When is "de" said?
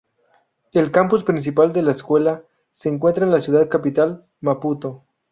1.73-1.83